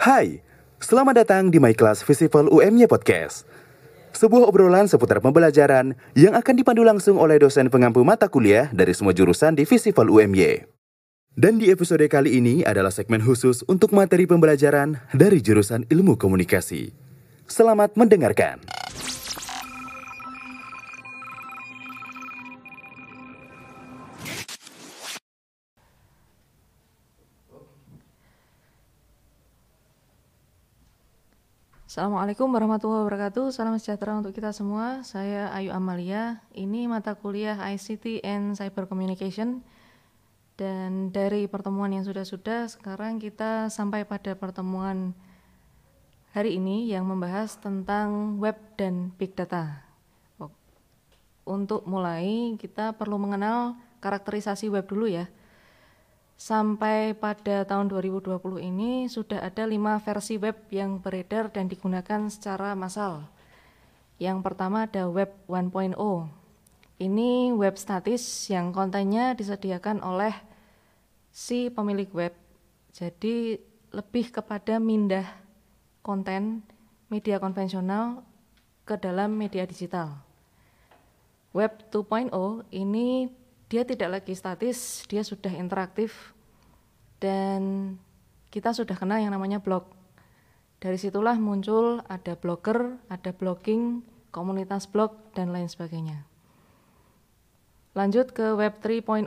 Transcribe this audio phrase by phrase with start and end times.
[0.00, 0.40] Hai,
[0.80, 3.44] selamat datang di My Class Festival UMY Podcast.
[4.16, 9.12] Sebuah obrolan seputar pembelajaran yang akan dipandu langsung oleh dosen pengampu mata kuliah dari semua
[9.12, 10.64] jurusan di Festival UMY.
[11.36, 16.96] Dan di episode kali ini adalah segmen khusus untuk materi pembelajaran dari jurusan Ilmu Komunikasi.
[17.44, 18.77] Selamat mendengarkan.
[31.98, 33.50] Assalamualaikum warahmatullahi wabarakatuh.
[33.50, 35.02] Salam sejahtera untuk kita semua.
[35.02, 36.38] Saya Ayu Amalia.
[36.54, 39.66] Ini mata kuliah ICT and Cyber Communication.
[40.54, 45.10] Dan dari pertemuan yang sudah-sudah, sekarang kita sampai pada pertemuan
[46.30, 49.82] hari ini yang membahas tentang web dan big data.
[51.42, 55.26] Untuk mulai, kita perlu mengenal karakterisasi web dulu ya
[56.38, 62.78] sampai pada tahun 2020 ini sudah ada lima versi web yang beredar dan digunakan secara
[62.78, 63.26] massal.
[64.22, 65.94] Yang pertama ada Web 1.0.
[66.98, 70.34] Ini web statis yang kontennya disediakan oleh
[71.30, 72.34] si pemilik web.
[72.90, 73.62] Jadi
[73.94, 75.22] lebih kepada mindah
[76.02, 76.66] konten
[77.06, 78.26] media konvensional
[78.82, 80.18] ke dalam media digital.
[81.54, 82.34] Web 2.0
[82.74, 83.30] ini
[83.68, 86.34] dia tidak lagi statis, dia sudah interaktif
[87.18, 87.94] dan
[88.48, 89.86] kita sudah kenal yang namanya blog.
[90.78, 96.22] Dari situlah muncul ada blogger, ada blogging, komunitas blog, dan lain sebagainya.
[97.98, 99.26] Lanjut ke Web 3.0.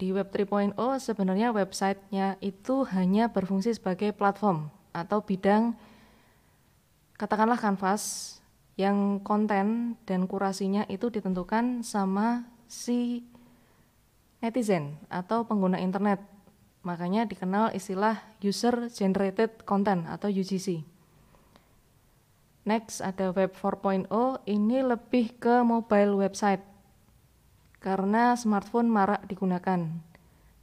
[0.00, 5.76] Di Web 3.0 sebenarnya websitenya itu hanya berfungsi sebagai platform atau bidang
[7.18, 8.38] katakanlah kanvas
[8.78, 13.26] yang konten dan kurasinya itu ditentukan sama si
[14.38, 16.22] netizen atau pengguna internet.
[16.88, 20.80] Makanya dikenal istilah user generated content atau UGC.
[22.64, 24.08] Next ada web 4.0
[24.48, 26.64] ini lebih ke mobile website
[27.84, 29.84] karena smartphone marak digunakan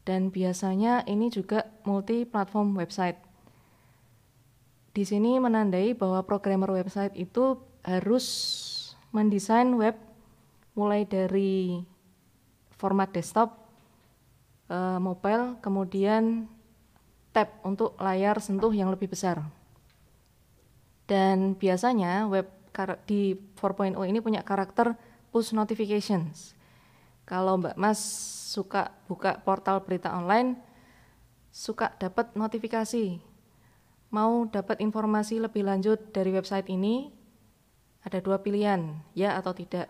[0.01, 3.21] dan biasanya ini juga multi platform website.
[4.97, 8.25] Di sini menandai bahwa programmer website itu harus
[9.13, 9.93] mendesain web
[10.73, 11.85] mulai dari
[12.73, 13.64] format desktop
[14.69, 16.49] uh, mobile, kemudian
[17.35, 19.43] tab untuk layar sentuh yang lebih besar.
[21.05, 22.47] Dan biasanya web
[23.07, 24.97] di 4.0 ini punya karakter
[25.31, 26.55] push notifications.
[27.25, 27.99] Kalau Mbak Mas
[28.51, 30.59] suka buka portal berita online,
[31.49, 33.19] suka dapat notifikasi.
[34.13, 37.09] Mau dapat informasi lebih lanjut dari website ini,
[38.05, 39.89] ada dua pilihan, ya atau tidak.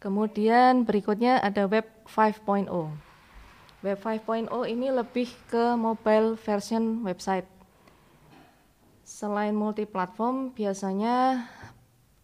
[0.00, 2.66] Kemudian berikutnya ada Web 5.0.
[3.84, 7.44] Web 5.0 ini lebih ke mobile version website.
[9.04, 11.44] Selain multi-platform, biasanya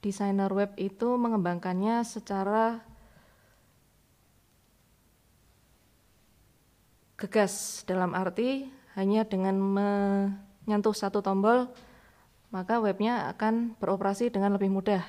[0.01, 2.79] desainer web itu mengembangkannya secara
[7.19, 11.67] gegas dalam arti hanya dengan menyentuh satu tombol
[12.55, 15.03] maka webnya akan beroperasi dengan lebih mudah.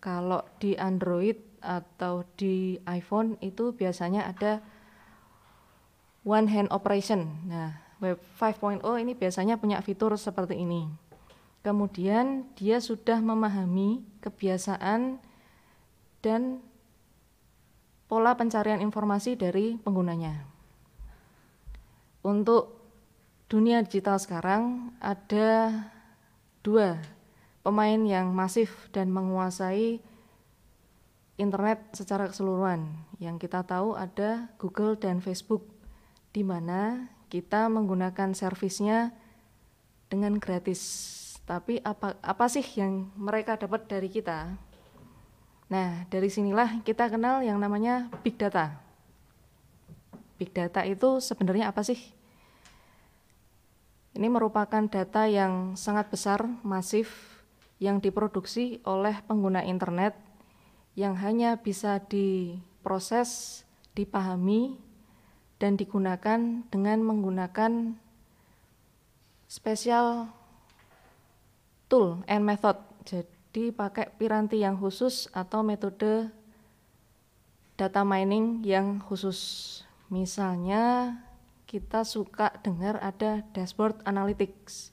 [0.00, 4.64] Kalau di Android atau di iPhone itu biasanya ada
[6.26, 7.26] one hand operation.
[7.48, 10.86] Nah, Web 5.0 ini biasanya punya fitur seperti ini.
[11.66, 15.18] Kemudian dia sudah memahami kebiasaan
[16.22, 16.62] dan
[18.06, 20.46] pola pencarian informasi dari penggunanya.
[22.22, 22.78] Untuk
[23.50, 25.74] dunia digital sekarang ada
[26.62, 27.02] dua
[27.66, 29.98] pemain yang masif dan menguasai
[31.38, 32.84] internet secara keseluruhan.
[33.22, 35.64] Yang kita tahu ada Google dan Facebook,
[36.34, 39.14] di mana kita menggunakan servisnya
[40.10, 41.16] dengan gratis.
[41.48, 44.52] Tapi apa apa sih yang mereka dapat dari kita?
[45.72, 48.76] Nah, dari sinilah kita kenal yang namanya big data.
[50.36, 51.96] Big data itu sebenarnya apa sih?
[54.18, 57.38] Ini merupakan data yang sangat besar, masif,
[57.78, 60.27] yang diproduksi oleh pengguna internet
[60.98, 63.62] yang hanya bisa diproses,
[63.94, 64.74] dipahami,
[65.62, 67.94] dan digunakan dengan menggunakan
[69.46, 70.26] spesial
[71.86, 72.74] tool and method.
[73.06, 76.34] Jadi pakai piranti yang khusus atau metode
[77.78, 79.38] data mining yang khusus.
[80.10, 81.14] Misalnya
[81.70, 84.90] kita suka dengar ada dashboard analytics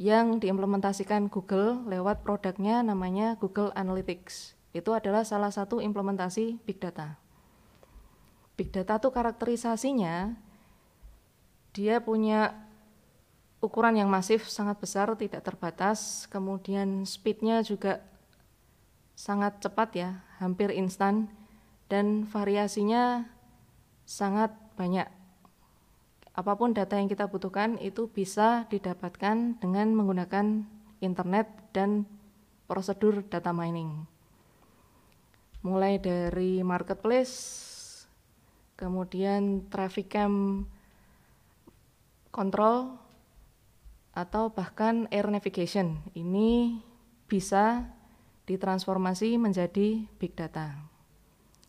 [0.00, 4.61] yang diimplementasikan Google lewat produknya namanya Google Analytics.
[4.72, 7.16] Itu adalah salah satu implementasi big data.
[8.56, 10.36] Big data itu karakterisasinya
[11.72, 12.52] dia punya
[13.64, 18.04] ukuran yang masif sangat besar, tidak terbatas, kemudian speednya juga
[19.16, 21.32] sangat cepat ya, hampir instan,
[21.88, 23.24] dan variasinya
[24.04, 25.08] sangat banyak
[26.32, 30.64] apa pun data yang kita butuhkan itu bisa didapatkan dengan menggunakan
[31.04, 31.44] internet
[31.76, 32.08] dan
[32.64, 34.11] prosedur data mining.
[35.62, 37.34] Mulai dari marketplace,
[38.74, 40.66] kemudian traffic cam
[42.34, 42.98] control,
[44.12, 46.04] atau bahkan air navigation.
[46.12, 46.82] Ini
[47.26, 47.88] bisa
[48.44, 50.76] ditransformasi menjadi big data.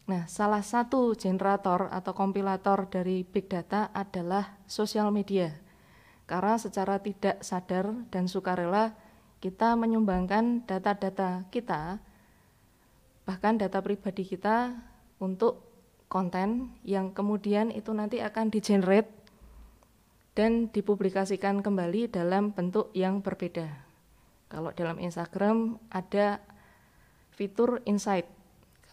[0.03, 5.55] Nah, salah satu generator atau kompilator dari big data adalah sosial media.
[6.27, 8.99] Karena secara tidak sadar dan sukarela
[9.39, 12.03] kita menyumbangkan data-data kita,
[13.23, 14.75] bahkan data pribadi kita
[15.19, 15.63] untuk
[16.11, 19.09] konten yang kemudian itu nanti akan di-generate
[20.37, 23.69] dan dipublikasikan kembali dalam bentuk yang berbeda.
[24.49, 26.41] Kalau dalam Instagram ada
[27.33, 28.29] fitur insight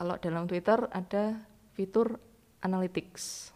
[0.00, 1.36] kalau dalam Twitter ada
[1.76, 2.16] fitur
[2.64, 3.52] analytics.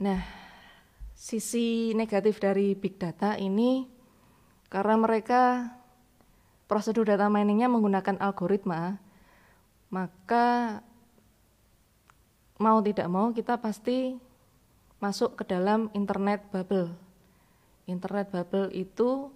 [0.00, 0.24] Nah,
[1.12, 3.84] sisi negatif dari big data ini
[4.72, 5.68] karena mereka
[6.64, 8.96] prosedur data miningnya menggunakan algoritma,
[9.92, 10.80] maka
[12.58, 14.16] mau tidak mau kita pasti
[15.02, 16.94] masuk ke dalam internet bubble.
[17.84, 19.28] Internet bubble itu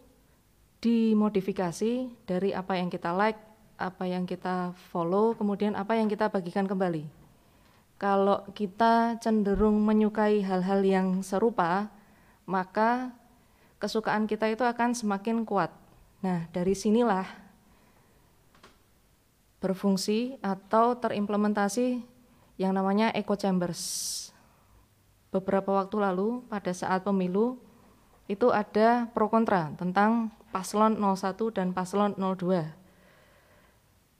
[0.80, 3.36] dimodifikasi dari apa yang kita like,
[3.76, 7.04] apa yang kita follow, kemudian apa yang kita bagikan kembali.
[7.98, 11.90] Kalau kita cenderung menyukai hal-hal yang serupa,
[12.46, 13.10] maka
[13.82, 15.74] kesukaan kita itu akan semakin kuat.
[16.18, 17.26] Nah, dari sinilah
[19.58, 22.02] berfungsi atau terimplementasi
[22.58, 23.82] yang namanya echo chambers.
[25.30, 27.58] Beberapa waktu lalu pada saat pemilu
[28.26, 32.78] itu ada pro kontra tentang paslon 01 dan paslon 02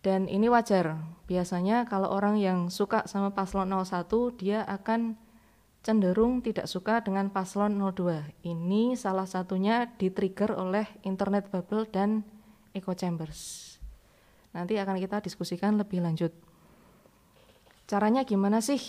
[0.00, 0.96] dan ini wajar.
[1.26, 4.08] Biasanya kalau orang yang suka sama paslon 01,
[4.38, 5.18] dia akan
[5.82, 8.44] cenderung tidak suka dengan paslon 02.
[8.44, 12.26] Ini salah satunya di-trigger oleh internet bubble dan
[12.74, 13.74] echo chambers.
[14.52, 16.34] Nanti akan kita diskusikan lebih lanjut.
[17.88, 18.80] Caranya gimana sih?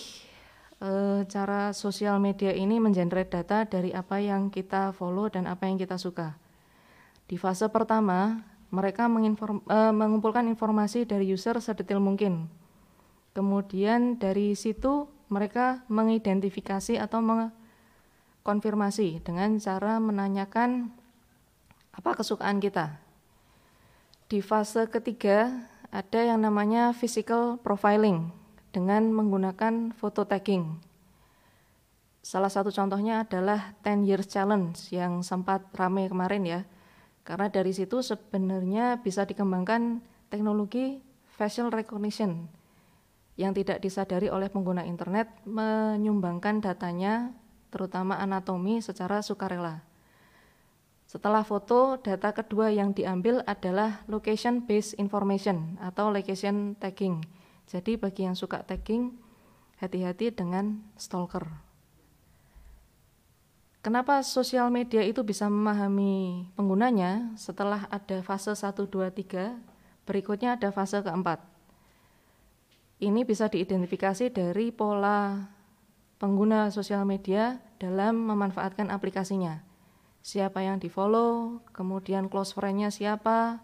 [0.80, 5.80] E, cara sosial media ini mengenerate data dari apa yang kita follow dan apa yang
[5.80, 6.36] kita suka.
[7.30, 12.50] Di fase pertama, mereka menginform, uh, mengumpulkan informasi dari user sedetail mungkin.
[13.34, 20.90] Kemudian dari situ mereka mengidentifikasi atau mengkonfirmasi dengan cara menanyakan
[21.94, 22.98] apa kesukaan kita.
[24.30, 28.30] Di fase ketiga ada yang namanya physical profiling
[28.70, 30.78] dengan menggunakan photo tagging.
[32.22, 36.62] Salah satu contohnya adalah 10 years challenge yang sempat ramai kemarin ya
[37.30, 40.02] karena dari situ sebenarnya bisa dikembangkan
[40.34, 40.98] teknologi
[41.38, 42.50] facial recognition
[43.40, 47.32] yang tidak disadari oleh pengguna internet menyumbangkan datanya
[47.72, 49.80] terutama anatomi secara sukarela.
[51.08, 57.24] Setelah foto, data kedua yang diambil adalah location based information atau location tagging.
[57.66, 59.18] Jadi bagi yang suka tagging,
[59.82, 61.50] hati-hati dengan stalker.
[63.82, 69.58] Kenapa sosial media itu bisa memahami penggunanya setelah ada fase 1, 2, 3,
[70.06, 71.49] berikutnya ada fase keempat.
[73.00, 75.48] Ini bisa diidentifikasi dari pola
[76.20, 79.64] pengguna sosial media dalam memanfaatkan aplikasinya.
[80.20, 83.64] Siapa yang di-follow, kemudian close friend-nya siapa,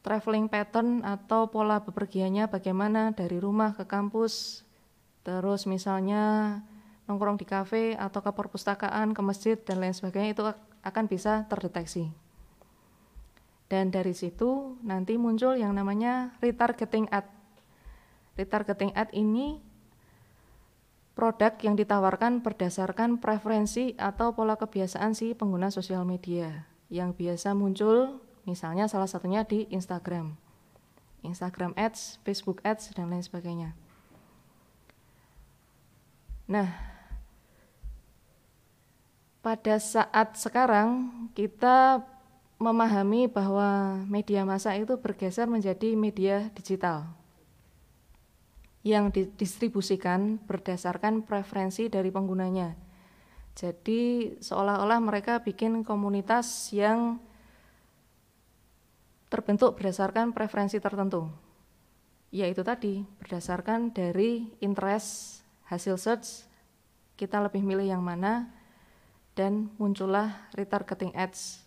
[0.00, 4.64] traveling pattern atau pola bepergiannya bagaimana dari rumah ke kampus,
[5.28, 6.56] terus misalnya
[7.04, 10.42] nongkrong di kafe atau ke perpustakaan, ke masjid dan lain sebagainya itu
[10.80, 12.08] akan bisa terdeteksi.
[13.68, 17.37] Dan dari situ nanti muncul yang namanya retargeting ad.
[18.38, 19.58] Retargeting ad ini
[21.18, 28.22] produk yang ditawarkan berdasarkan preferensi atau pola kebiasaan si pengguna sosial media yang biasa muncul
[28.46, 30.38] misalnya salah satunya di Instagram.
[31.26, 33.74] Instagram Ads, Facebook Ads dan lain sebagainya.
[36.46, 36.70] Nah,
[39.42, 42.06] pada saat sekarang kita
[42.62, 47.17] memahami bahwa media massa itu bergeser menjadi media digital
[48.86, 52.74] yang didistribusikan berdasarkan preferensi dari penggunanya.
[53.58, 57.18] Jadi seolah-olah mereka bikin komunitas yang
[59.26, 61.26] terbentuk berdasarkan preferensi tertentu.
[62.30, 66.46] Yaitu tadi berdasarkan dari interest hasil search
[67.18, 68.46] kita lebih milih yang mana
[69.34, 71.66] dan muncullah retargeting ads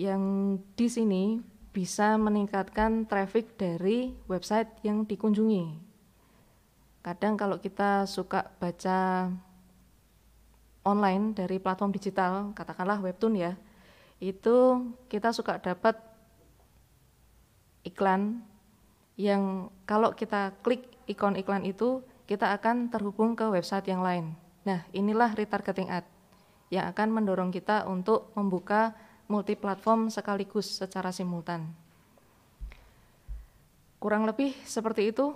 [0.00, 5.80] yang di sini bisa meningkatkan traffic dari website yang dikunjungi.
[7.00, 9.32] Kadang kalau kita suka baca
[10.84, 13.52] online dari platform digital, katakanlah webtoon ya,
[14.22, 15.98] itu kita suka dapat
[17.82, 18.44] iklan
[19.18, 24.38] yang kalau kita klik ikon iklan itu, kita akan terhubung ke website yang lain.
[24.62, 26.06] Nah, inilah retargeting ad
[26.72, 28.96] yang akan mendorong kita untuk membuka
[29.32, 31.72] multi platform sekaligus secara simultan.
[33.96, 35.32] Kurang lebih seperti itu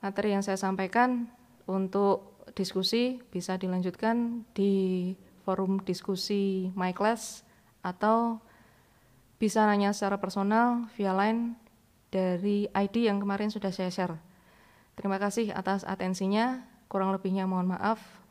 [0.00, 1.28] materi yang saya sampaikan
[1.68, 5.12] untuk diskusi bisa dilanjutkan di
[5.44, 7.44] forum diskusi My Class
[7.84, 8.40] atau
[9.36, 11.60] bisa nanya secara personal via line
[12.08, 14.16] dari ID yang kemarin sudah saya share.
[14.96, 18.23] Terima kasih atas atensinya, kurang lebihnya mohon maaf.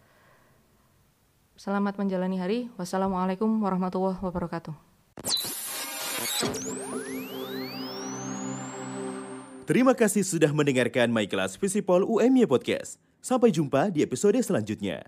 [1.53, 2.59] Selamat menjalani hari.
[2.81, 4.73] Wassalamualaikum warahmatullahi wabarakatuh.
[9.63, 12.99] Terima kasih sudah mendengarkan My Class Visipol UMY Podcast.
[13.23, 15.07] Sampai jumpa di episode selanjutnya.